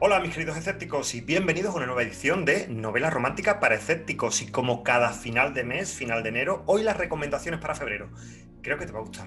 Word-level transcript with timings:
Hola 0.00 0.20
mis 0.20 0.32
queridos 0.32 0.56
escépticos 0.56 1.12
y 1.16 1.22
bienvenidos 1.22 1.74
a 1.74 1.78
una 1.78 1.86
nueva 1.86 2.04
edición 2.04 2.44
de 2.44 2.68
Novela 2.68 3.10
Romántica 3.10 3.58
para 3.58 3.74
Escépticos 3.74 4.42
y 4.42 4.46
como 4.48 4.84
cada 4.84 5.12
final 5.12 5.54
de 5.54 5.64
mes, 5.64 5.92
final 5.92 6.22
de 6.22 6.28
enero, 6.28 6.62
hoy 6.66 6.84
las 6.84 6.96
recomendaciones 6.96 7.58
para 7.58 7.74
febrero. 7.74 8.08
Creo 8.62 8.78
que 8.78 8.86
te 8.86 8.92
va 8.92 9.00
a 9.00 9.02
gustar. 9.02 9.26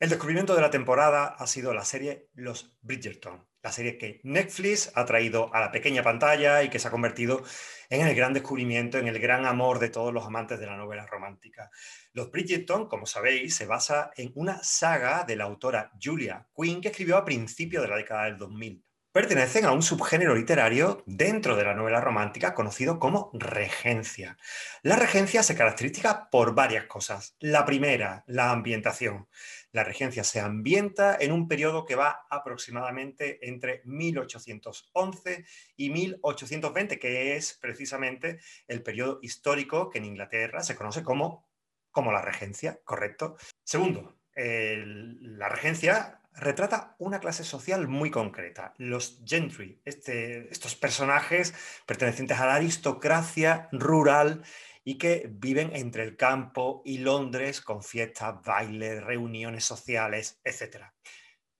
El 0.00 0.10
descubrimiento 0.10 0.56
de 0.56 0.60
la 0.60 0.70
temporada 0.70 1.26
ha 1.26 1.46
sido 1.46 1.72
la 1.72 1.84
serie 1.84 2.30
Los 2.34 2.76
Bridgerton, 2.82 3.46
la 3.62 3.72
serie 3.72 3.98
que 3.98 4.20
Netflix 4.24 4.92
ha 4.94 5.04
traído 5.04 5.52
a 5.54 5.60
la 5.60 5.72
pequeña 5.72 6.02
pantalla 6.02 6.62
y 6.62 6.70
que 6.70 6.78
se 6.78 6.88
ha 6.88 6.90
convertido 6.90 7.42
en 7.90 8.06
el 8.06 8.14
gran 8.14 8.32
descubrimiento, 8.32 8.98
en 8.98 9.08
el 9.08 9.18
gran 9.18 9.46
amor 9.46 9.78
de 9.78 9.88
todos 9.88 10.12
los 10.12 10.24
amantes 10.24 10.60
de 10.60 10.66
la 10.66 10.76
novela 10.76 11.06
romántica. 11.06 11.70
Los 12.12 12.30
Bridgerton, 12.30 12.88
como 12.88 13.06
sabéis, 13.06 13.54
se 13.54 13.66
basa 13.66 14.10
en 14.16 14.32
una 14.34 14.62
saga 14.62 15.24
de 15.24 15.36
la 15.36 15.44
autora 15.44 15.90
Julia 16.00 16.46
Quinn 16.54 16.80
que 16.80 16.88
escribió 16.88 17.16
a 17.16 17.24
principios 17.24 17.82
de 17.82 17.88
la 17.88 17.96
década 17.96 18.24
del 18.24 18.38
2000 18.38 18.84
pertenecen 19.18 19.64
a 19.64 19.72
un 19.72 19.82
subgénero 19.82 20.32
literario 20.36 21.02
dentro 21.04 21.56
de 21.56 21.64
la 21.64 21.74
novela 21.74 22.00
romántica 22.00 22.54
conocido 22.54 23.00
como 23.00 23.32
regencia. 23.34 24.38
La 24.84 24.94
regencia 24.94 25.42
se 25.42 25.56
caracteriza 25.56 26.30
por 26.30 26.54
varias 26.54 26.84
cosas. 26.84 27.34
La 27.40 27.64
primera, 27.64 28.22
la 28.28 28.52
ambientación. 28.52 29.26
La 29.72 29.82
regencia 29.82 30.22
se 30.22 30.38
ambienta 30.38 31.16
en 31.18 31.32
un 31.32 31.48
periodo 31.48 31.84
que 31.84 31.96
va 31.96 32.28
aproximadamente 32.30 33.40
entre 33.48 33.82
1811 33.86 35.44
y 35.76 35.90
1820, 35.90 37.00
que 37.00 37.34
es 37.34 37.58
precisamente 37.60 38.38
el 38.68 38.84
periodo 38.84 39.18
histórico 39.20 39.90
que 39.90 39.98
en 39.98 40.04
Inglaterra 40.04 40.62
se 40.62 40.76
conoce 40.76 41.02
como, 41.02 41.50
como 41.90 42.12
la 42.12 42.22
regencia, 42.22 42.78
¿correcto? 42.84 43.36
Segundo, 43.64 44.16
la 44.36 45.48
regencia 45.48 46.17
retrata 46.38 46.94
una 46.98 47.20
clase 47.20 47.44
social 47.44 47.88
muy 47.88 48.10
concreta, 48.10 48.74
los 48.78 49.20
gentry, 49.24 49.80
este, 49.84 50.50
estos 50.52 50.76
personajes 50.76 51.54
pertenecientes 51.86 52.38
a 52.38 52.46
la 52.46 52.54
aristocracia 52.54 53.68
rural 53.72 54.42
y 54.84 54.98
que 54.98 55.28
viven 55.30 55.74
entre 55.74 56.04
el 56.04 56.16
campo 56.16 56.82
y 56.84 56.98
Londres 56.98 57.60
con 57.60 57.82
fiestas, 57.82 58.42
bailes, 58.42 59.02
reuniones 59.02 59.64
sociales, 59.64 60.40
etc. 60.44 60.84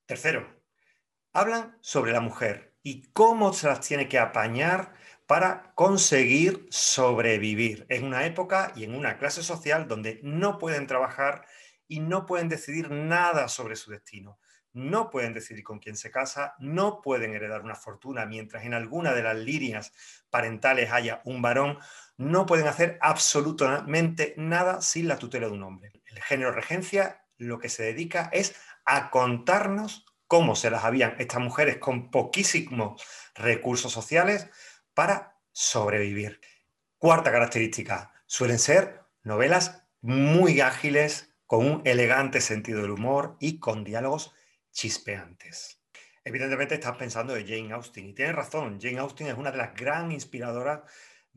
Tercero, 0.07 0.63
hablan 1.33 1.77
sobre 1.81 2.13
la 2.13 2.21
mujer 2.21 2.77
y 2.83 3.03
cómo 3.13 3.53
se 3.53 3.67
las 3.67 3.81
tiene 3.81 4.09
que 4.09 4.19
apañar 4.19 4.95
para 5.27 5.75
conseguir 5.75 6.67
sobrevivir 6.71 7.85
en 7.91 8.05
una 8.05 8.25
época 8.25 8.73
y 8.75 8.85
en 8.85 8.95
una 8.95 9.19
clase 9.19 9.43
social 9.43 9.87
donde 9.89 10.21
no 10.23 10.59
pueden 10.59 10.87
trabajar 10.87 11.45
y 11.87 12.01
no 12.01 12.25
pueden 12.25 12.49
decidir 12.49 12.91
nada 12.91 13.49
sobre 13.49 13.77
su 13.77 13.91
destino 13.91 14.39
no 14.79 15.11
pueden 15.11 15.35
decidir 15.35 15.65
con 15.65 15.81
quién 15.81 15.97
se 15.97 16.11
casa, 16.11 16.55
no 16.59 17.03
pueden 17.03 17.35
heredar 17.35 17.63
una 17.63 17.75
fortuna, 17.75 18.27
mientras 18.27 18.65
en 18.65 18.75
alguna 18.75 19.13
de 19.13 19.23
las 19.23 19.37
líneas 19.37 19.93
parentales 20.31 20.93
haya 20.93 21.21
un 21.25 21.43
varón, 21.43 21.79
no 22.17 22.47
pueden 22.47 22.69
hacer 22.69 22.99
absolutamente 23.01 24.35
nada 24.37 24.81
sin 24.81 25.09
la 25.09 25.19
tutela 25.19 25.49
de 25.49 25.53
un 25.53 25.65
hombre. 25.65 25.93
El 26.07 26.23
género 26.23 26.53
regencia 26.53 27.25
lo 27.37 27.59
que 27.59 27.69
se 27.69 27.83
dedica 27.83 28.31
es 28.33 28.55
a 28.85 29.11
contarnos 29.11 30.07
cómo 30.27 30.55
se 30.55 30.71
las 30.71 30.85
habían 30.85 31.15
estas 31.19 31.41
mujeres 31.41 31.79
con 31.79 32.11
poquísimos 32.11 33.03
recursos 33.35 33.93
sociales 33.93 34.49
para 34.95 35.39
sobrevivir. 35.53 36.41
Cuarta 36.99 37.33
característica, 37.33 38.13
suelen 38.27 38.59
ser 38.59 39.01
novelas 39.23 39.83
muy 40.01 40.61
ágiles, 40.61 41.35
con 41.47 41.65
un 41.67 41.83
elegante 41.87 42.43
sentido 42.43 42.83
del 42.83 42.91
humor 42.91 43.37
y 43.41 43.59
con 43.59 43.83
diálogos 43.83 44.35
chispeantes. 44.79 45.83
Evidentemente 46.23 46.75
estás 46.75 46.97
pensando 46.97 47.35
de 47.35 47.45
Jane 47.45 47.73
Austen 47.73 48.07
y 48.07 48.15
tienes 48.15 48.37
razón, 48.37 48.79
Jane 48.81 48.99
Austen 48.99 49.27
es 49.27 49.37
una 49.37 49.51
de 49.51 49.59
las 49.59 49.75
gran 49.75 50.13
inspiradoras 50.13 50.83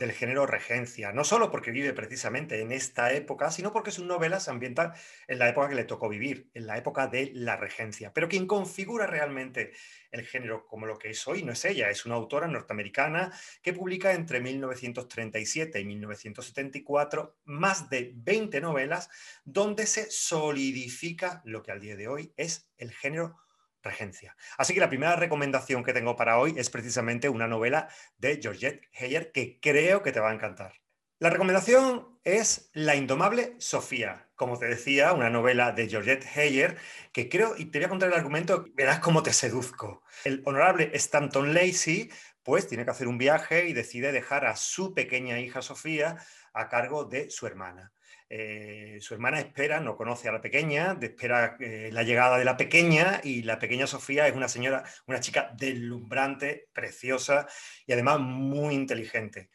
del 0.01 0.11
género 0.13 0.47
regencia, 0.47 1.11
no 1.11 1.23
solo 1.23 1.51
porque 1.51 1.69
vive 1.69 1.93
precisamente 1.93 2.59
en 2.59 2.71
esta 2.71 3.13
época, 3.13 3.51
sino 3.51 3.71
porque 3.71 3.91
sus 3.91 4.05
novelas 4.05 4.45
se 4.45 4.51
ambientan 4.51 4.93
en 5.27 5.37
la 5.37 5.47
época 5.47 5.69
que 5.69 5.75
le 5.75 5.83
tocó 5.83 6.09
vivir, 6.09 6.49
en 6.55 6.65
la 6.65 6.77
época 6.77 7.07
de 7.07 7.31
la 7.35 7.55
regencia. 7.55 8.11
Pero 8.11 8.27
quien 8.27 8.47
configura 8.47 9.05
realmente 9.05 9.73
el 10.09 10.25
género 10.25 10.65
como 10.65 10.87
lo 10.87 10.97
que 10.97 11.11
es 11.11 11.27
hoy 11.27 11.43
no 11.43 11.51
es 11.51 11.63
ella, 11.65 11.89
es 11.91 12.05
una 12.05 12.15
autora 12.15 12.47
norteamericana 12.47 13.31
que 13.61 13.73
publica 13.73 14.13
entre 14.13 14.41
1937 14.41 15.79
y 15.79 15.85
1974 15.85 17.37
más 17.45 17.89
de 17.89 18.11
20 18.15 18.59
novelas 18.59 19.09
donde 19.45 19.85
se 19.85 20.09
solidifica 20.09 21.43
lo 21.45 21.61
que 21.61 21.71
al 21.71 21.79
día 21.79 21.95
de 21.95 22.07
hoy 22.07 22.33
es 22.37 22.71
el 22.77 22.91
género 22.91 23.37
regencia. 23.83 24.35
Así 24.57 24.73
que 24.73 24.79
la 24.79 24.89
primera 24.89 25.15
recomendación 25.15 25.83
que 25.83 25.93
tengo 25.93 26.15
para 26.15 26.37
hoy 26.37 26.53
es 26.57 26.69
precisamente 26.69 27.29
una 27.29 27.47
novela 27.47 27.89
de 28.17 28.39
Georgette 28.41 28.87
Heyer 28.93 29.31
que 29.31 29.59
creo 29.59 30.01
que 30.03 30.11
te 30.11 30.19
va 30.19 30.31
a 30.31 30.33
encantar. 30.33 30.73
La 31.19 31.29
recomendación 31.29 32.19
es 32.23 32.71
La 32.73 32.95
indomable 32.95 33.55
Sofía. 33.59 34.29
Como 34.35 34.57
te 34.57 34.65
decía, 34.65 35.13
una 35.13 35.29
novela 35.29 35.71
de 35.71 35.87
Georgette 35.87 36.25
Heyer 36.35 36.77
que 37.13 37.29
creo, 37.29 37.55
y 37.55 37.65
te 37.65 37.77
voy 37.77 37.85
a 37.85 37.89
contar 37.89 38.09
el 38.09 38.15
argumento, 38.15 38.65
verás 38.73 38.99
cómo 38.99 39.21
te 39.21 39.31
seduzco. 39.31 40.03
El 40.23 40.41
honorable 40.45 40.89
Stanton 40.93 41.53
Lacey 41.53 42.09
pues 42.43 42.67
tiene 42.67 42.85
que 42.85 42.91
hacer 42.91 43.07
un 43.07 43.19
viaje 43.19 43.67
y 43.67 43.73
decide 43.73 44.11
dejar 44.11 44.45
a 44.45 44.55
su 44.55 44.95
pequeña 44.95 45.39
hija 45.39 45.61
Sofía 45.61 46.17
a 46.53 46.69
cargo 46.69 47.05
de 47.05 47.29
su 47.29 47.47
hermana. 47.47 47.91
Eh, 48.33 48.97
su 49.01 49.13
hermana 49.13 49.41
espera, 49.41 49.81
no 49.81 49.97
conoce 49.97 50.29
a 50.29 50.31
la 50.31 50.39
pequeña, 50.39 50.97
espera 51.01 51.57
eh, 51.59 51.89
la 51.91 52.03
llegada 52.03 52.37
de 52.37 52.45
la 52.45 52.55
pequeña 52.55 53.19
y 53.25 53.43
la 53.43 53.59
pequeña 53.59 53.87
Sofía 53.87 54.25
es 54.25 54.33
una 54.33 54.47
señora, 54.47 54.85
una 55.05 55.19
chica 55.19 55.53
deslumbrante, 55.57 56.69
preciosa 56.71 57.45
y 57.85 57.91
además 57.91 58.21
muy 58.21 58.73
inteligente. 58.73 59.49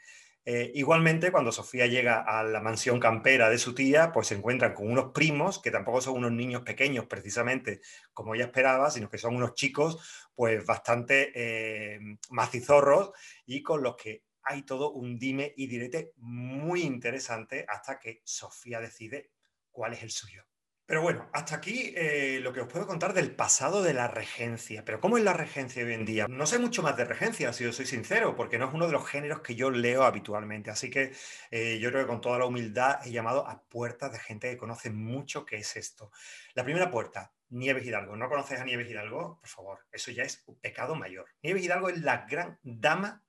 Eh, 0.44 0.72
igualmente, 0.74 1.32
cuando 1.32 1.52
Sofía 1.52 1.86
llega 1.86 2.20
a 2.20 2.44
la 2.44 2.60
mansión 2.60 3.00
campera 3.00 3.48
de 3.48 3.56
su 3.56 3.74
tía, 3.74 4.12
pues 4.12 4.26
se 4.26 4.34
encuentran 4.34 4.74
con 4.74 4.90
unos 4.90 5.10
primos 5.12 5.58
que 5.58 5.70
tampoco 5.70 6.02
son 6.02 6.18
unos 6.18 6.32
niños 6.32 6.60
pequeños 6.60 7.06
precisamente 7.06 7.80
como 8.12 8.34
ella 8.34 8.44
esperaba, 8.44 8.90
sino 8.90 9.08
que 9.08 9.16
son 9.16 9.36
unos 9.36 9.54
chicos 9.54 10.28
pues 10.34 10.66
bastante 10.66 11.98
macizorros 12.28 13.12
y 13.46 13.62
con 13.62 13.82
los 13.82 13.96
que 13.96 14.25
hay 14.46 14.62
todo 14.62 14.92
un 14.92 15.18
dime 15.18 15.52
y 15.56 15.66
direte 15.66 16.12
muy 16.16 16.82
interesante 16.82 17.66
hasta 17.68 17.98
que 17.98 18.22
Sofía 18.24 18.80
decide 18.80 19.32
cuál 19.70 19.92
es 19.92 20.02
el 20.02 20.10
suyo. 20.10 20.46
Pero 20.86 21.02
bueno, 21.02 21.28
hasta 21.32 21.56
aquí 21.56 21.92
eh, 21.96 22.38
lo 22.40 22.52
que 22.52 22.60
os 22.60 22.68
puedo 22.68 22.86
contar 22.86 23.12
del 23.12 23.34
pasado 23.34 23.82
de 23.82 23.92
la 23.92 24.06
regencia. 24.06 24.84
Pero 24.84 25.00
¿cómo 25.00 25.18
es 25.18 25.24
la 25.24 25.32
regencia 25.32 25.84
hoy 25.84 25.92
en 25.92 26.04
día? 26.04 26.28
No 26.28 26.46
sé 26.46 26.60
mucho 26.60 26.80
más 26.80 26.96
de 26.96 27.04
regencia, 27.04 27.52
si 27.52 27.64
os 27.64 27.74
soy 27.74 27.86
sincero, 27.86 28.36
porque 28.36 28.56
no 28.56 28.68
es 28.68 28.74
uno 28.74 28.86
de 28.86 28.92
los 28.92 29.04
géneros 29.04 29.40
que 29.40 29.56
yo 29.56 29.70
leo 29.72 30.04
habitualmente. 30.04 30.70
Así 30.70 30.88
que 30.88 31.12
eh, 31.50 31.80
yo 31.80 31.90
creo 31.90 32.02
que 32.02 32.08
con 32.08 32.20
toda 32.20 32.38
la 32.38 32.46
humildad 32.46 33.04
he 33.04 33.10
llamado 33.10 33.48
a 33.48 33.64
puertas 33.64 34.12
de 34.12 34.20
gente 34.20 34.48
que 34.48 34.56
conoce 34.56 34.90
mucho 34.90 35.44
qué 35.44 35.56
es 35.56 35.76
esto. 35.76 36.12
La 36.54 36.62
primera 36.62 36.88
puerta, 36.88 37.34
Nieves 37.48 37.84
Hidalgo. 37.84 38.14
¿No 38.14 38.28
conoces 38.28 38.60
a 38.60 38.64
Nieves 38.64 38.88
Hidalgo? 38.88 39.40
Por 39.40 39.48
favor, 39.48 39.78
eso 39.90 40.12
ya 40.12 40.22
es 40.22 40.44
un 40.46 40.60
pecado 40.60 40.94
mayor. 40.94 41.26
Nieves 41.42 41.64
Hidalgo 41.64 41.88
es 41.88 41.98
la 41.98 42.26
gran 42.30 42.60
dama 42.62 43.25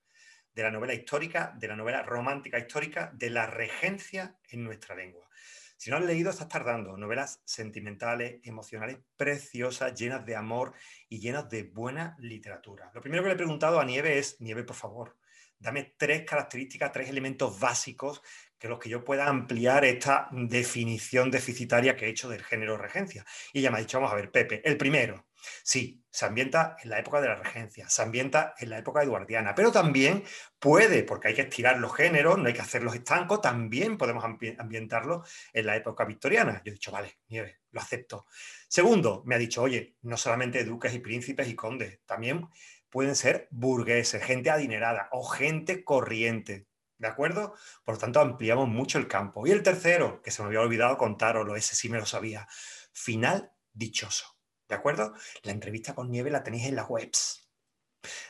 de 0.58 0.64
la 0.64 0.72
novela 0.72 0.96
histórica, 0.96 1.54
de 1.56 1.68
la 1.68 1.76
novela 1.76 2.02
romántica 2.02 2.58
histórica, 2.58 3.12
de 3.14 3.30
la 3.30 3.46
regencia 3.46 4.36
en 4.50 4.64
nuestra 4.64 4.96
lengua. 4.96 5.30
Si 5.78 5.92
no 5.92 5.98
has 5.98 6.04
leído, 6.04 6.32
estás 6.32 6.48
tardando. 6.48 6.98
Novelas 6.98 7.44
sentimentales, 7.46 8.40
emocionales, 8.44 8.98
preciosas, 9.16 9.94
llenas 9.94 10.26
de 10.26 10.36
amor 10.36 10.74
y 11.10 11.20
llenas 11.20 11.48
de 11.48 11.62
buena 11.62 12.18
literatura. 12.18 12.90
Lo 12.96 13.02
primero 13.02 13.22
que 13.22 13.30
le 13.30 13.36
he 13.36 13.38
preguntado 13.38 13.80
a 13.80 13.86
Nieve 13.86 14.18
es, 14.18 14.42
Nieve, 14.42 14.64
por 14.64 14.76
favor, 14.76 15.16
dame 15.60 15.94
tres 15.96 16.26
características, 16.26 16.92
tres 16.92 17.08
elementos 17.08 17.60
básicos 17.60 18.24
que 18.60 18.68
los 18.68 18.80
que 18.80 18.90
yo 18.90 19.04
pueda 19.04 19.28
ampliar 19.28 19.86
esta 19.86 20.30
definición 20.32 21.32
deficitaria 21.32 21.96
que 21.96 22.06
he 22.06 22.10
hecho 22.10 22.30
del 22.30 22.44
género 22.44 22.78
regencia. 22.78 23.26
Y 23.54 23.60
ella 23.60 23.72
me 23.72 23.78
ha 23.78 23.82
dicho, 23.82 24.00
vamos 24.00 24.14
a 24.14 24.16
ver, 24.16 24.32
Pepe, 24.32 24.62
el 24.64 24.78
primero, 24.78 25.28
sí, 25.64 26.04
se 26.10 26.26
ambienta 26.26 26.76
en 26.82 26.90
la 26.90 27.00
época 27.00 27.22
de 27.22 27.28
la 27.28 27.36
regencia, 27.36 27.88
se 27.90 28.02
ambienta 28.02 28.56
en 28.58 28.70
la 28.72 28.80
época 28.80 29.04
eduardiana, 29.04 29.54
pero 29.54 29.72
también 29.72 30.24
puede, 30.60 31.04
porque 31.04 31.30
hay 31.30 31.36
que 31.36 31.44
estirar 31.44 31.78
los 31.78 31.96
géneros, 31.96 32.38
no 32.38 32.48
hay 32.48 32.54
que 32.54 32.62
hacerlos 32.62 32.96
estancos, 32.96 33.42
también 33.42 33.98
podemos 33.98 34.24
ambientarlo 34.24 35.24
en 35.54 35.66
la 35.66 35.76
época 35.76 36.06
victoriana. 36.06 36.62
Yo 36.66 36.72
he 36.72 36.74
dicho, 36.74 36.92
vale, 36.92 37.20
nieve, 37.28 37.60
lo 37.72 37.82
acepto. 37.82 38.26
Segundo, 38.68 39.22
me 39.26 39.36
ha 39.36 39.38
dicho, 39.38 39.62
oye, 39.62 39.96
no 40.02 40.18
solamente 40.18 40.64
duques 40.64 40.94
y 40.94 41.00
príncipes 41.00 41.48
y 41.48 41.56
condes, 41.56 42.00
también 42.06 42.48
pueden 42.90 43.16
ser 43.16 43.48
burgueses, 43.52 44.24
gente 44.24 44.50
adinerada 44.50 45.10
o 45.12 45.24
gente 45.24 45.84
corriente. 45.84 46.66
¿De 46.98 47.08
acuerdo? 47.08 47.54
Por 47.84 47.96
lo 47.96 48.00
tanto, 48.00 48.20
ampliamos 48.20 48.68
mucho 48.68 48.98
el 48.98 49.08
campo. 49.08 49.46
Y 49.46 49.52
el 49.52 49.64
tercero, 49.64 50.22
que 50.22 50.32
se 50.32 50.42
me 50.42 50.48
había 50.48 50.62
olvidado 50.62 50.98
contaroslo, 50.98 51.56
ese 51.56 51.76
sí 51.76 51.90
me 51.90 52.00
lo 52.00 52.06
sabía. 52.06 52.48
Final 52.92 53.52
dichoso. 53.74 54.38
¿De 54.68 54.76
acuerdo? 54.76 55.14
La 55.44 55.52
entrevista 55.52 55.96
con 55.96 56.10
Nieve 56.10 56.32
la 56.32 56.44
tenéis 56.44 56.66
en 56.66 56.76
las 56.76 56.90
webs. 56.90 57.48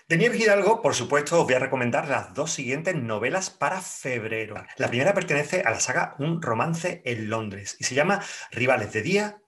De 0.08 0.18
Nieves 0.18 0.40
Hidalgo, 0.40 0.82
por 0.82 0.96
supuesto, 0.96 1.40
os 1.40 1.46
voy 1.46 1.56
a 1.56 1.60
recomendar 1.60 2.08
las 2.08 2.34
dos 2.34 2.52
siguientes 2.52 2.96
novelas 2.96 3.50
para 3.50 3.82
febrero. 3.82 4.56
La 4.78 4.88
primera 4.88 5.14
pertenece 5.14 5.62
a 5.62 5.72
la 5.72 5.80
saga 5.80 6.16
Un 6.20 6.42
romance 6.42 7.02
en 7.06 7.30
Londres 7.30 7.76
y 7.80 7.84
se 7.84 7.96
llama 7.96 8.24
Rivales 8.52 8.94
de 8.94 9.02
día, 9.02 9.42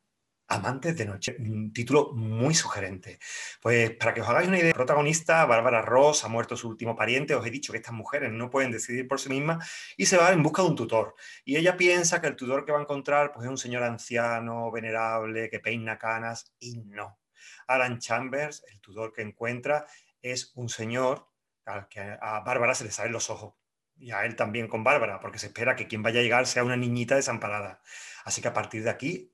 Amantes 0.52 0.98
de 0.98 1.06
noche, 1.06 1.36
un 1.38 1.72
título 1.72 2.12
muy 2.14 2.56
sugerente. 2.56 3.20
Pues 3.62 3.92
para 3.92 4.16
que 4.16 4.22
os 4.22 4.28
hagáis 4.28 4.48
una 4.48 4.58
idea, 4.58 4.74
protagonista, 4.74 5.46
Bárbara 5.46 5.84
Ross, 5.84 6.24
ha 6.24 6.28
muerto 6.28 6.58
su 6.58 6.68
último 6.68 6.96
pariente, 6.96 7.36
os 7.36 7.46
he 7.46 7.52
dicho 7.52 7.72
que 7.72 7.78
estas 7.78 7.94
mujeres 7.94 8.32
no 8.32 8.50
pueden 8.50 8.72
decidir 8.72 9.08
por 9.08 9.20
sí 9.20 9.30
mismas 9.30 9.70
y 9.96 10.08
se 10.08 10.18
va 10.18 10.32
en 10.32 10.42
busca 10.42 10.64
de 10.64 10.70
un 10.70 10.76
tutor. 10.76 11.14
Y 11.46 11.58
ella 11.58 11.78
piensa 11.78 12.20
que 12.20 12.26
el 12.26 12.36
tutor 12.36 12.66
que 12.66 12.72
va 12.72 12.80
a 12.80 12.82
encontrar 12.82 13.32
pues, 13.32 13.46
es 13.46 13.52
un 13.52 13.60
señor 13.60 13.84
anciano, 13.84 14.72
venerable, 14.72 15.52
que 15.52 15.60
peina 15.60 16.00
canas, 16.00 16.52
y 16.58 16.78
no. 16.78 17.20
Alan 17.68 18.00
Chambers, 18.00 18.64
el 18.72 18.82
tutor 18.82 19.14
que 19.14 19.22
encuentra, 19.22 19.86
es 20.20 20.52
un 20.56 20.68
señor 20.68 21.28
al 21.66 21.88
que 21.88 22.18
a 22.20 22.40
Bárbara 22.40 22.74
se 22.74 22.86
le 22.86 22.92
salen 22.92 23.14
los 23.14 23.30
ojos. 23.30 23.54
Y 24.00 24.10
a 24.10 24.26
él 24.26 24.36
también 24.36 24.68
con 24.68 24.84
Bárbara, 24.84 25.20
porque 25.20 25.38
se 25.38 25.48
espera 25.48 25.76
que 25.76 25.88
quien 25.88 26.02
vaya 26.02 26.22
a 26.22 26.24
llegar 26.24 26.48
sea 26.48 26.64
una 26.64 26.76
niñita 26.76 27.16
desamparada. 27.16 27.84
Así 28.24 28.42
que 28.42 28.48
a 28.48 28.54
partir 28.54 28.84
de 28.84 28.90
aquí 28.90 29.32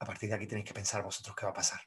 a 0.00 0.04
partir 0.04 0.28
de 0.28 0.34
aquí 0.34 0.46
tenéis 0.46 0.66
que 0.66 0.74
pensar 0.74 1.02
vosotros 1.02 1.36
qué 1.36 1.46
va 1.46 1.52
a 1.52 1.54
pasar. 1.54 1.80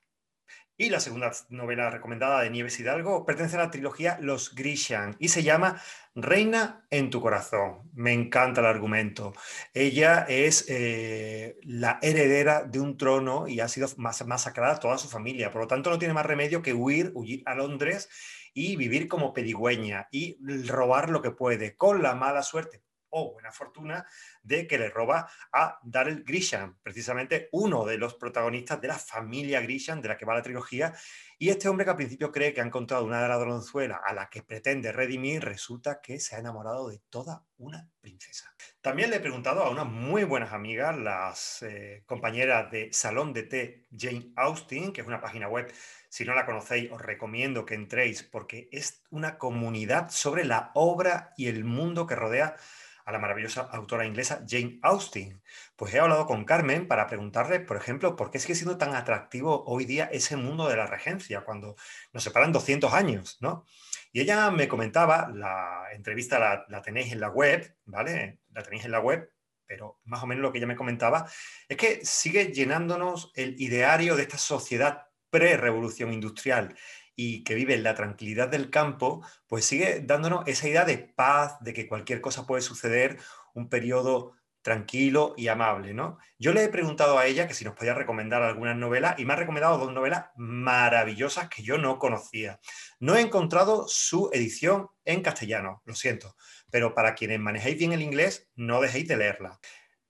Y 0.75 0.89
la 0.89 1.00
segunda 1.00 1.31
novela 1.50 1.92
recomendada 1.92 2.42
de 2.42 2.50
Nieves 2.50 2.80
Hidalgo 2.80 3.25
pertenece 3.25 3.57
a 3.57 3.60
la 3.60 3.71
trilogía 3.71 4.18
Los 4.21 4.56
Grisham 4.56 5.15
y 5.19 5.27
se 5.27 5.44
llama 5.44 5.80
Reina 6.15 6.88
en 6.89 7.12
tu 7.12 7.21
corazón. 7.21 7.92
Me 7.94 8.12
encanta 8.12 8.62
el 8.62 8.68
argumento. 8.68 9.33
Ella 9.74 10.25
es 10.27 10.65
eh, 10.69 11.57
la 11.62 12.00
heredera 12.01 12.63
de 12.63 12.80
un 12.80 12.98
trono 12.98 13.48
y 13.48 13.60
ha 13.60 13.68
sido 13.68 13.88
masacrada 13.98 14.80
toda 14.80 14.98
su 14.98 15.10
familia. 15.10 15.51
Por 15.51 15.62
lo 15.62 15.68
tanto, 15.68 15.92
no 15.92 16.00
tiene 16.00 16.15
más 16.15 16.25
remedio 16.25 16.63
que 16.63 16.74
huir, 16.74 17.12
huir 17.13 17.44
a 17.45 17.54
Londres 17.54 18.10
y 18.56 18.75
vivir 18.75 19.07
como 19.07 19.31
pedigüeña 19.31 20.07
y 20.12 20.39
robar 20.68 21.10
lo 21.10 21.21
que 21.21 21.31
puede, 21.31 21.75
con 21.75 22.01
la 22.01 22.15
mala 22.15 22.42
suerte 22.42 22.83
o 23.13 23.33
buena 23.33 23.51
fortuna 23.51 24.06
de 24.42 24.68
que 24.68 24.77
le 24.77 24.89
roba 24.89 25.30
a 25.51 25.80
Daryl 25.83 26.24
Grisham, 26.24 26.77
precisamente 26.81 27.50
uno 27.51 27.86
de 27.86 27.98
los 27.98 28.15
protagonistas 28.15 28.81
de 28.81 28.88
la 28.88 28.98
familia 28.98 29.62
Grisham 29.62 30.01
de 30.01 30.10
la 30.10 30.18
que 30.18 30.25
va 30.25 30.33
la 30.33 30.42
trilogía. 30.42 30.94
Y 31.38 31.50
este 31.50 31.68
hombre 31.68 31.86
que 31.86 31.92
al 31.92 31.98
principio 31.98 32.31
cree 32.31 32.54
que 32.54 32.62
ha 32.62 32.65
encontrado 32.65 33.06
una 33.06 33.27
ladronzuela 33.27 34.01
a 34.04 34.13
la 34.13 34.30
que 34.30 34.44
pretende 34.44 34.92
redimir, 34.92 35.44
resulta 35.44 36.01
que 36.01 36.19
se 36.19 36.36
ha 36.36 36.39
enamorado 36.39 36.89
de 36.89 37.01
toda 37.10 37.44
una 37.57 37.89
princesa. 38.00 38.54
También 38.81 39.10
le 39.10 39.18
he 39.18 39.19
preguntado 39.19 39.63
a 39.63 39.69
unas 39.69 39.86
muy 39.86 40.24
buenas 40.24 40.54
amigas, 40.54 40.98
las 40.98 41.62
eh, 41.63 42.04
compañeras 42.06 42.71
de 42.71 42.92
Salón 42.94 43.33
de 43.33 43.44
Té 43.44 43.88
Jane 43.95 44.31
Austen, 44.36 44.92
que 44.92 45.01
es 45.01 45.07
una 45.07 45.21
página 45.21 45.48
web 45.48 45.71
si 46.13 46.25
no 46.25 46.36
la 46.36 46.45
conocéis, 46.45 46.92
os 46.92 47.01
recomiendo 47.01 47.65
que 47.65 47.74
entréis 47.74 48.21
porque 48.21 48.69
es 48.71 49.01
una 49.10 49.39
comunidad 49.39 50.12
sobre 50.12 50.45
la 50.45 50.69
obra 50.75 51.33
y 51.38 51.48
el 51.48 51.63
mundo 51.63 52.06
que 52.06 52.15
rodea 52.15 52.56
a 53.05 53.11
la 53.11 53.19
maravillosa 53.19 53.61
autora 53.61 54.05
inglesa 54.05 54.44
Jane 54.47 54.79
Austen. 54.81 55.41
Pues 55.75 55.94
he 55.94 56.00
hablado 56.00 56.25
con 56.25 56.45
Carmen 56.45 56.88
para 56.88 57.07
preguntarle, 57.07 57.59
por 57.59 57.77
ejemplo, 57.77 58.15
por 58.15 58.31
qué 58.31 58.39
sigue 58.39 58.55
siendo 58.55 58.77
tan 58.77 58.95
atractivo 58.95 59.63
hoy 59.65 59.85
día 59.85 60.05
ese 60.05 60.38
mundo 60.38 60.67
de 60.67 60.77
la 60.77 60.88
regencia, 60.88 61.41
cuando 61.41 61.75
nos 62.11 62.23
separan 62.23 62.51
200 62.51 62.94
años, 62.94 63.38
¿no? 63.41 63.65
Y 64.11 64.21
ella 64.21 64.51
me 64.51 64.67
comentaba, 64.67 65.29
la 65.33 65.88
entrevista 65.91 66.65
la, 66.69 66.81
tenéis 66.81 67.11
en 67.11 67.19
la 67.19 67.29
web, 67.29 67.75
¿vale? 67.85 68.39
La 68.51 68.61
tenéis 68.61 68.85
en 68.85 68.91
la 68.91 69.00
web, 69.00 69.29
pero 69.65 70.00
más 70.03 70.21
o 70.21 70.27
menos 70.27 70.44
lo 70.44 70.51
que 70.51 70.59
ella 70.59 70.67
me 70.67 70.75
comentaba 70.75 71.27
es 71.67 71.77
que 71.77 72.05
sigue 72.05 72.53
llenándonos 72.53 73.31
el 73.35 73.59
ideario 73.59 74.15
de 74.15 74.21
esta 74.21 74.38
sociedad 74.38 75.07
pre-revolución 75.31 76.13
industrial 76.13 76.75
y 77.15 77.44
que 77.44 77.56
vive 77.56 77.75
en 77.75 77.83
la 77.83 77.95
tranquilidad 77.95 78.50
del 78.50 78.69
campo, 78.69 79.25
pues 79.48 79.65
sigue 79.65 80.01
dándonos 80.01 80.48
esa 80.48 80.68
idea 80.68 80.86
de 80.86 80.98
paz, 80.98 81.57
de 81.62 81.74
que 81.74 81.88
cualquier 81.88 82.21
cosa 82.21 82.45
puede 82.45 82.62
suceder, 82.62 83.18
un 83.54 83.69
periodo 83.69 84.33
tranquilo 84.63 85.33
y 85.38 85.50
amable, 85.50 85.94
¿no? 85.94 86.18
Yo 86.39 86.54
le 86.54 86.63
he 86.63 86.69
preguntado 86.69 87.19
a 87.19 87.27
ella 87.27 87.48
que 87.48 87.54
si 87.54 87.65
nos 87.65 87.75
podía 87.75 87.94
recomendar 87.94 88.42
algunas 88.42 88.77
novelas 88.77 89.19
y 89.19 89.25
me 89.25 89.33
ha 89.33 89.36
recomendado 89.36 89.77
dos 89.77 89.94
novelas 89.94 90.27
maravillosas 90.38 91.50
que 91.50 91.63
yo 91.63 91.77
no 91.77 92.00
conocía. 92.00 92.60
No 93.00 93.15
he 93.15 93.21
encontrado 93.21 93.86
su 93.88 94.30
edición 94.31 94.88
en 95.04 95.21
castellano, 95.21 95.83
lo 95.86 95.95
siento, 95.95 96.36
pero 96.71 96.95
para 96.95 97.13
quienes 97.13 97.42
manejéis 97.42 97.77
bien 97.77 97.92
el 97.92 98.01
inglés, 98.01 98.50
no 98.56 98.80
dejéis 98.80 99.07
de 99.07 99.18
leerla. 99.18 99.60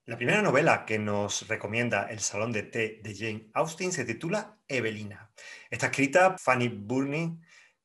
La 0.06 0.18
primera 0.18 0.42
novela 0.42 0.84
que 0.86 1.00
nos 1.00 1.48
recomienda 1.48 2.10
el 2.10 2.20
Salón 2.20 2.52
de 2.52 2.64
Té 2.64 3.00
de 3.02 3.16
Jane 3.16 3.50
Austen 3.54 3.94
se 3.94 4.04
titula 4.04 4.60
Evelina. 4.68 5.32
Está 5.70 5.86
escrita 5.86 6.38
Fanny 6.38 6.68
Burney, 6.68 7.40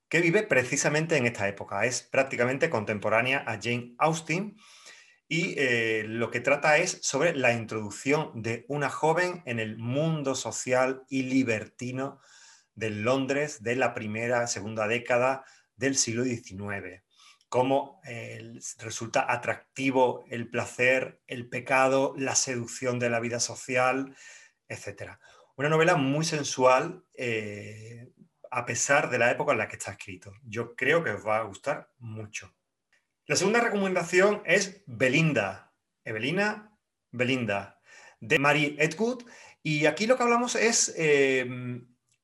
que 0.08 0.20
vive 0.20 0.42
precisamente 0.42 1.16
en 1.16 1.26
esta 1.26 1.46
época. 1.46 1.84
Es 1.84 2.02
prácticamente 2.02 2.70
contemporánea 2.70 3.44
a 3.46 3.60
Jane 3.62 3.94
Austen 3.98 4.56
y 5.28 5.54
eh, 5.58 6.06
lo 6.08 6.32
que 6.32 6.40
trata 6.40 6.78
es 6.78 6.98
sobre 7.02 7.36
la 7.36 7.52
introducción 7.52 8.42
de 8.42 8.64
una 8.66 8.90
joven 8.90 9.44
en 9.46 9.60
el 9.60 9.78
mundo 9.78 10.34
social 10.34 11.04
y 11.08 11.22
libertino 11.22 12.18
de 12.74 12.90
Londres 12.90 13.62
de 13.62 13.76
la 13.76 13.94
primera, 13.94 14.48
segunda 14.48 14.88
década 14.88 15.44
del 15.76 15.94
siglo 15.94 16.24
XIX 16.24 17.07
cómo 17.48 18.00
eh, 18.04 18.58
resulta 18.78 19.30
atractivo 19.32 20.24
el 20.30 20.48
placer, 20.48 21.22
el 21.26 21.48
pecado, 21.48 22.14
la 22.16 22.34
seducción 22.34 22.98
de 22.98 23.10
la 23.10 23.20
vida 23.20 23.40
social, 23.40 24.14
etc. 24.68 25.12
Una 25.56 25.68
novela 25.68 25.96
muy 25.96 26.24
sensual, 26.24 27.04
eh, 27.14 28.12
a 28.50 28.66
pesar 28.66 29.10
de 29.10 29.18
la 29.18 29.30
época 29.30 29.52
en 29.52 29.58
la 29.58 29.68
que 29.68 29.76
está 29.76 29.92
escrito. 29.92 30.32
Yo 30.42 30.74
creo 30.74 31.02
que 31.02 31.10
os 31.10 31.26
va 31.26 31.38
a 31.38 31.44
gustar 31.44 31.90
mucho. 31.98 32.54
La 33.26 33.36
segunda 33.36 33.60
recomendación 33.60 34.42
es 34.46 34.82
Belinda, 34.86 35.74
Evelina 36.04 36.68
Belinda, 37.10 37.80
de 38.20 38.38
Mary 38.38 38.76
Edwood. 38.78 39.24
Y 39.62 39.86
aquí 39.86 40.06
lo 40.06 40.16
que 40.16 40.22
hablamos 40.22 40.54
es 40.54 40.94
eh, 40.96 41.46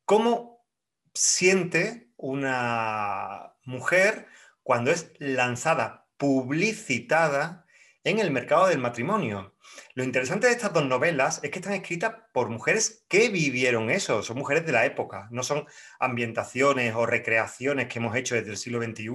cómo 0.05 0.65
siente 1.13 2.13
una 2.17 3.55
mujer 3.65 4.27
cuando 4.65 4.91
es 4.91 5.13
lanzada, 5.19 6.09
publicitada 6.17 7.67
en 8.03 8.19
el 8.19 8.31
mercado 8.31 8.67
del 8.67 8.79
matrimonio. 8.79 9.55
Lo 9.95 10.05
interesante 10.05 10.47
de 10.47 10.53
estas 10.53 10.73
dos 10.73 10.85
novelas 10.85 11.41
es 11.43 11.51
que 11.51 11.59
están 11.59 11.75
escritas 11.75 12.15
por 12.33 12.49
mujeres 12.49 13.05
que 13.09 13.29
vivieron 13.29 13.91
eso, 13.91 14.23
son 14.23 14.39
mujeres 14.39 14.67
de 14.67 14.73
la 14.73 14.85
época, 14.85 15.29
no 15.31 15.43
son 15.43 15.67
ambientaciones 16.01 16.95
o 16.95 17.07
recreaciones 17.07 17.89
que 17.89 17.99
hemos 17.99 18.17
hecho 18.17 18.35
desde 18.35 18.51
el 18.51 18.57
siglo 18.57 18.83
XXI, 18.83 19.09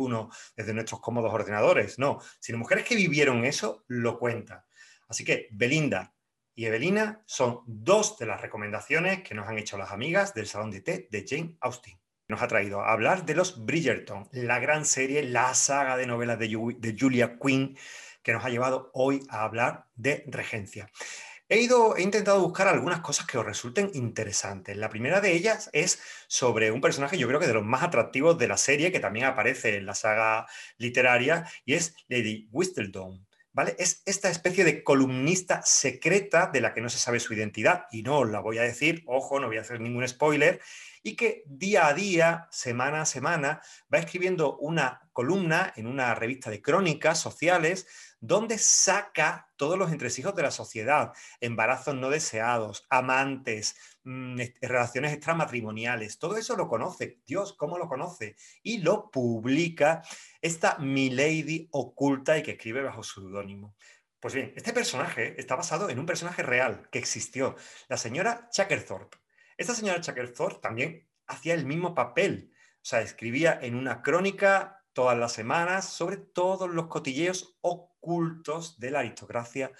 desde 0.56 0.74
nuestros 0.74 1.01
cómodos 1.01 1.34
ordenadores, 1.34 2.00
no, 2.00 2.19
sino 2.40 2.57
mujeres 2.57 2.86
que 2.86 2.95
vivieron 2.95 3.45
eso 3.45 3.84
lo 3.88 4.18
cuentan. 4.18 4.63
Así 5.07 5.24
que 5.24 5.48
Belinda 5.52 6.13
y 6.54 6.66
Evelina 6.66 7.24
son 7.26 7.62
dos 7.66 8.18
de 8.18 8.26
las 8.28 8.42
recomendaciones 8.42 9.24
que 9.24 9.35
nos 9.35 9.47
han 9.47 9.57
hecho 9.57 9.78
las 9.78 9.92
amigas 9.92 10.33
del 10.33 10.47
Salón 10.47 10.71
de 10.71 10.81
Té 10.81 11.07
de 11.09 11.26
Jane 11.28 11.57
Austen 11.62 12.00
nos 12.30 12.42
ha 12.44 12.48
traído 12.48 12.81
a 12.81 12.94
hablar 12.94 13.26
de 13.26 13.33
los 13.36 13.66
Bridgerton, 13.66 14.30
la 14.31 14.59
gran 14.59 14.86
serie, 14.86 15.24
la 15.24 15.54
saga 15.56 15.98
de 15.98 16.06
novelas 16.06 16.38
de, 16.40 16.95
Julia 16.98 17.38
Quinn, 17.40 17.76
que 18.24 18.31
nos 18.31 18.45
ha 18.45 18.50
llevado 18.50 18.92
hoy 18.94 19.26
a 19.30 19.44
hablar 19.44 19.88
de 19.95 20.24
regencia. 20.28 20.90
He, 21.50 21.59
ido, 21.59 21.98
he 21.98 22.04
intentado 22.04 22.40
buscar 22.42 22.68
algunas 22.68 23.00
cosas 23.00 23.26
que 23.26 23.40
os 23.40 23.45
resulten 23.45 23.90
interesantes. 23.95 24.78
La 24.78 24.90
primera 24.90 25.19
de 25.19 25.33
ellas 25.33 25.71
es 25.74 26.00
sobre 26.28 26.71
un 26.71 26.81
personaje, 26.81 27.18
yo 27.18 27.28
creo 27.28 27.40
que 27.40 27.48
de 27.48 27.56
los 27.56 27.66
más 27.66 27.81
atractivos 27.81 28.38
de 28.38 28.48
la 28.48 28.57
serie, 28.57 28.92
que 28.92 29.00
también 29.00 29.26
aparece 29.26 29.78
en 29.78 29.88
la 29.88 29.95
saga 29.95 30.45
literaria, 30.78 31.48
y 31.66 31.74
es 31.74 31.95
Lady 32.07 32.48
Whistledown. 32.52 33.29
¿Vale? 33.52 33.76
Es 33.80 34.04
esta 34.06 34.30
especie 34.30 34.64
de 34.64 34.84
columnista 34.84 35.62
secreta 35.64 36.48
de 36.54 36.62
la 36.62 36.74
que 36.74 36.82
no 36.82 36.90
se 36.90 37.00
sabe 37.00 37.20
su 37.20 37.34
identidad, 37.34 37.86
y 37.92 38.04
no 38.04 38.20
os 38.20 38.30
la 38.30 38.40
voy 38.40 38.60
a 38.60 38.64
decir, 38.64 39.04
ojo, 39.08 39.40
no 39.40 39.48
voy 39.48 39.58
a 39.58 39.62
hacer 39.62 39.82
ningún 39.82 40.08
spoiler, 40.08 40.62
y 41.02 41.16
que 41.16 41.44
día 41.48 41.88
a 41.88 41.94
día, 41.94 42.48
semana 42.52 43.02
a 43.02 43.06
semana, 43.06 43.62
va 43.94 44.00
escribiendo 44.00 44.58
una 44.58 45.10
columna 45.14 45.74
en 45.76 45.88
una 45.88 46.14
revista 46.14 46.50
de 46.50 46.62
crónicas 46.62 47.20
sociales 47.20 47.88
donde 48.19 48.57
saca 48.57 49.49
todos 49.56 49.78
los 49.78 49.92
entresijos 49.92 50.35
de 50.35 50.44
la 50.44 50.52
sociedad, 50.52 51.14
embarazos 51.40 51.95
no 51.95 52.09
deseados, 52.09 52.85
amantes, 52.90 53.76
mm, 54.04 54.40
relaciones 54.61 55.14
extramatrimoniales, 55.14 56.19
todo 56.19 56.38
eso 56.38 56.56
lo 56.56 56.68
conoce. 56.68 57.19
Dios, 57.26 57.54
¿cómo 57.54 57.78
lo 57.78 57.88
conoce? 57.88 58.35
Y 58.61 58.80
lo 58.80 59.09
publica 59.09 60.02
esta 60.42 60.78
Milady 60.80 61.69
oculta 61.71 62.38
y 62.38 62.44
que 62.44 62.52
escribe 62.52 62.81
bajo 62.81 63.04
seudónimo. 63.04 63.76
Pues 64.19 64.33
bien, 64.33 64.52
este 64.56 64.73
personaje 64.73 65.40
está 65.40 65.56
basado 65.56 65.90
en 65.90 65.97
un 65.97 66.06
personaje 66.06 66.44
real 66.44 66.90
que 66.92 66.99
existió, 66.99 67.56
la 67.88 67.97
señora 67.97 68.49
Chackerthorpe. 68.52 69.18
Esta 69.57 69.73
señora 69.73 70.02
Chackerthorpe 70.02 70.59
también 70.61 71.07
hacía 71.26 71.54
el 71.54 71.66
mismo 71.66 71.95
papel, 71.95 72.52
o 72.81 72.85
sea, 72.85 73.02
escribía 73.02 73.57
en 73.61 73.76
una 73.76 74.02
crónica 74.02 74.79
todas 74.94 75.18
las 75.18 75.34
semanas 75.34 75.90
sobre 75.90 76.18
todos 76.18 76.69
los 76.69 76.88
cotilleos 76.88 77.58
ocultos 77.62 78.80
de 78.80 78.92
la 78.92 79.00
aristocracia 79.00 79.72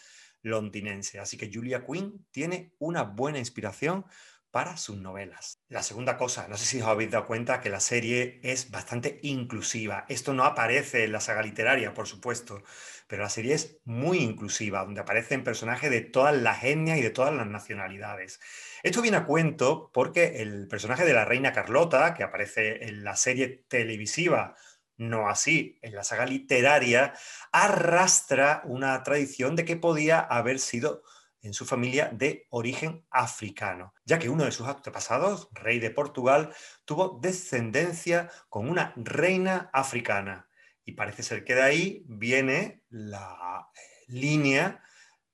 londinense. 0.42 1.20
Así 1.20 1.38
que 1.38 1.52
Julia 1.54 1.86
Quinn 1.86 2.26
tiene 2.32 2.74
una 2.80 3.04
buena 3.04 3.40
inspiración 3.40 4.06
para 4.52 4.78
sus 4.78 4.98
novelas. 4.98 5.60
La 5.68 5.84
segunda 5.84 6.18
cosa, 6.18 6.48
no 6.48 6.58
sé 6.58 6.66
si 6.66 6.82
os 6.82 6.88
habéis 6.88 7.12
dado 7.12 7.28
cuenta 7.28 7.62
que 7.62 7.70
la 7.70 7.80
serie 7.80 8.40
es 8.44 8.72
bastante 8.72 9.20
inclusiva. 9.22 10.06
Esto 10.10 10.34
no 10.34 10.44
aparece 10.44 11.04
en 11.04 11.12
la 11.12 11.20
saga 11.20 11.44
literaria, 11.44 11.94
por 11.94 12.08
supuesto, 12.08 12.64
pero 13.08 13.22
la 13.22 13.30
serie 13.30 13.54
es 13.54 13.78
muy 13.86 14.20
inclusiva, 14.20 14.84
donde 14.84 15.02
aparecen 15.02 15.44
personajes 15.44 15.92
de 15.92 16.02
todas 16.02 16.36
las 16.36 16.64
etnias 16.64 16.98
y 16.98 17.04
de 17.04 17.12
todas 17.12 17.34
las 17.34 17.46
nacionalidades. 17.46 18.40
Esto 18.82 19.04
viene 19.04 19.18
a 19.18 19.26
cuento 19.26 19.92
porque 19.94 20.42
el 20.42 20.68
personaje 20.68 21.06
de 21.06 21.14
la 21.14 21.26
reina 21.26 21.54
Carlota, 21.54 22.16
que 22.16 22.24
aparece 22.24 22.86
en 22.86 23.04
la 23.04 23.16
serie 23.16 23.66
televisiva, 23.68 24.56
no 25.00 25.30
así 25.30 25.80
en 25.82 25.96
la 25.96 26.04
saga 26.04 26.26
literaria, 26.26 27.14
arrastra 27.52 28.62
una 28.66 29.02
tradición 29.02 29.56
de 29.56 29.66
que 29.66 29.78
podía 29.78 30.20
haber 30.20 30.60
sido 30.60 31.04
en 31.42 31.54
su 31.54 31.66
familia 31.66 32.10
de 32.14 32.48
origen 32.50 33.06
africano, 33.10 33.94
ya 34.04 34.20
que 34.20 34.30
uno 34.30 34.44
de 34.44 34.52
sus 34.52 34.68
antepasados, 34.68 35.48
rey 35.54 35.80
de 35.80 35.90
Portugal, 35.90 36.54
tuvo 36.84 37.18
descendencia 37.22 38.30
con 38.50 38.70
una 38.70 38.94
reina 38.98 39.70
africana. 39.74 40.50
Y 40.84 40.94
parece 40.94 41.24
ser 41.24 41.46
que 41.46 41.56
de 41.56 41.62
ahí 41.62 42.04
viene 42.08 42.84
la 42.90 43.70
eh, 43.74 43.80
línea 44.08 44.84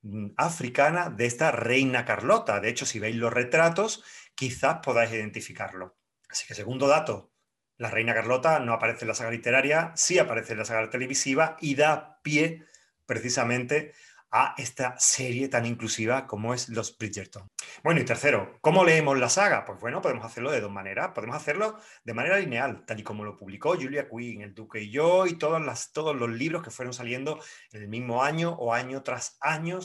mm, 0.04 0.34
africana 0.38 1.10
de 1.10 1.26
esta 1.26 1.52
reina 1.52 2.06
Carlota. 2.06 2.60
De 2.60 2.70
hecho, 2.70 2.86
si 2.86 3.00
veis 3.00 3.16
los 3.16 3.34
retratos, 3.34 4.04
quizás 4.36 4.80
podáis 4.84 5.12
identificarlo. 5.12 5.98
Así 6.30 6.46
que 6.46 6.54
segundo 6.54 6.88
dato, 6.88 7.32
la 7.78 7.90
reina 7.90 8.14
Carlota 8.14 8.60
no 8.60 8.74
aparece 8.74 9.04
en 9.04 9.10
la 9.10 9.16
saga 9.16 9.32
literaria, 9.32 9.92
sí 9.96 10.20
aparece 10.20 10.54
en 10.54 10.60
la 10.60 10.66
saga 10.66 10.90
televisiva 10.90 11.58
y 11.60 11.76
da 11.76 12.22
pie 12.22 12.64
precisamente 13.06 13.94
a 14.38 14.54
esta 14.58 15.00
serie 15.00 15.48
tan 15.48 15.66
inclusiva 15.66 16.28
como 16.28 16.54
es 16.54 16.68
Los 16.68 16.98
Bridgerton. 16.98 17.48
Bueno, 17.84 18.02
y 18.02 18.04
tercero, 18.04 18.58
¿cómo 18.60 18.84
leemos 18.84 19.18
la 19.18 19.30
saga? 19.30 19.64
Pues 19.64 19.80
bueno, 19.80 20.02
podemos 20.02 20.26
hacerlo 20.26 20.52
de 20.52 20.60
dos 20.60 20.72
maneras. 20.72 21.12
Podemos 21.16 21.38
hacerlo 21.38 21.80
de 22.04 22.14
manera 22.14 22.38
lineal, 22.38 22.86
tal 22.86 23.00
y 23.00 23.04
como 23.04 23.24
lo 23.24 23.38
publicó 23.38 23.76
Julia 23.76 24.10
Quinn, 24.10 24.42
El 24.42 24.54
Duque 24.54 24.82
y 24.82 24.92
yo, 24.92 25.26
y 25.26 25.38
todos, 25.38 25.62
los 25.62 26.30
libros 26.30 26.64
que 26.64 26.70
fueron 26.70 26.94
saliendo 26.94 27.40
en 27.72 27.84
el 27.84 27.88
mismo 27.88 28.24
año 28.24 28.52
o 28.60 28.74
año 28.74 29.04
tras 29.04 29.38
año 29.40 29.80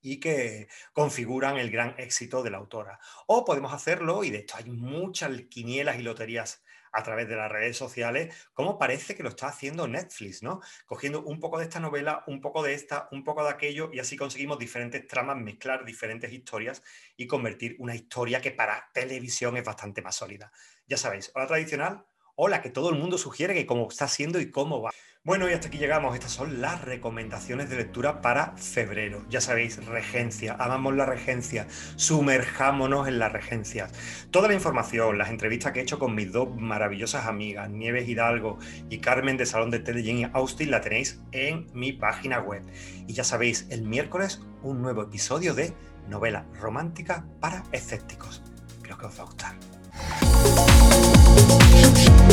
y 0.00 0.18
que 0.18 0.66
configuran 0.92 1.56
el 1.56 1.70
gran 1.70 1.94
éxito 1.98 2.42
de 2.42 2.50
la 2.50 2.58
autora. 2.58 2.98
O 3.28 3.44
podemos 3.44 3.72
hacerlo, 3.72 4.24
y 4.24 4.30
de 4.30 4.38
esto 4.38 4.54
hay 4.56 4.70
muchas 4.70 5.30
quinielas 5.48 6.00
y 6.00 6.02
loterías 6.02 6.64
a 6.96 7.02
través 7.02 7.28
de 7.28 7.36
las 7.36 7.50
redes 7.52 7.76
sociales, 7.76 8.34
como 8.54 8.78
parece 8.78 9.14
que 9.14 9.22
lo 9.22 9.28
está 9.28 9.48
haciendo 9.48 9.86
Netflix, 9.86 10.42
¿no? 10.42 10.60
Cogiendo 10.86 11.22
un 11.22 11.38
poco 11.40 11.58
de 11.58 11.64
esta 11.64 11.80
novela, 11.80 12.24
un 12.26 12.40
poco 12.40 12.62
de 12.62 12.74
esta, 12.74 13.08
un 13.12 13.22
poco 13.24 13.44
de 13.44 13.50
aquello, 13.50 13.90
y 13.92 13.98
así 13.98 14.16
conseguimos 14.16 14.58
diferentes 14.58 15.06
tramas, 15.06 15.36
mezclar 15.36 15.84
diferentes 15.84 16.32
historias 16.32 16.82
y 17.16 17.26
convertir 17.26 17.76
una 17.78 17.94
historia 17.94 18.40
que 18.40 18.50
para 18.50 18.90
televisión 18.92 19.56
es 19.56 19.64
bastante 19.64 20.02
más 20.02 20.16
sólida. 20.16 20.50
Ya 20.86 20.96
sabéis, 20.96 21.30
o 21.34 21.38
la 21.38 21.46
tradicional 21.46 22.06
o 22.36 22.48
la 22.48 22.62
que 22.62 22.70
todo 22.70 22.90
el 22.90 22.98
mundo 22.98 23.18
sugiere 23.18 23.54
que 23.54 23.66
cómo 23.66 23.88
está 23.90 24.06
siendo 24.08 24.40
y 24.40 24.50
cómo 24.50 24.80
va. 24.80 24.92
Bueno, 25.26 25.50
y 25.50 25.52
hasta 25.52 25.66
aquí 25.66 25.78
llegamos. 25.78 26.14
Estas 26.14 26.30
son 26.30 26.60
las 26.60 26.82
recomendaciones 26.82 27.68
de 27.68 27.76
lectura 27.76 28.20
para 28.22 28.56
febrero. 28.56 29.24
Ya 29.28 29.40
sabéis, 29.40 29.84
regencia, 29.84 30.54
amamos 30.56 30.94
la 30.94 31.04
regencia, 31.04 31.66
sumerjámonos 31.96 33.08
en 33.08 33.18
las 33.18 33.32
regencias. 33.32 33.92
Toda 34.30 34.46
la 34.46 34.54
información, 34.54 35.18
las 35.18 35.30
entrevistas 35.30 35.72
que 35.72 35.80
he 35.80 35.82
hecho 35.82 35.98
con 35.98 36.14
mis 36.14 36.30
dos 36.30 36.54
maravillosas 36.56 37.26
amigas, 37.26 37.68
Nieves 37.70 38.08
Hidalgo 38.08 38.58
y 38.88 38.98
Carmen 38.98 39.36
de 39.36 39.46
Salón 39.46 39.72
de 39.72 39.80
Tele 39.80 40.30
Austin, 40.32 40.70
la 40.70 40.80
tenéis 40.80 41.20
en 41.32 41.66
mi 41.74 41.92
página 41.92 42.38
web. 42.38 42.62
Y 43.08 43.12
ya 43.12 43.24
sabéis, 43.24 43.66
el 43.70 43.82
miércoles 43.82 44.40
un 44.62 44.80
nuevo 44.80 45.02
episodio 45.02 45.54
de 45.54 45.72
novela 46.08 46.46
romántica 46.60 47.26
para 47.40 47.64
escépticos. 47.72 48.42
Creo 48.80 48.96
que 48.96 49.06
os 49.06 49.18
va 49.18 49.22
a 49.22 49.26
gustar. 49.26 50.65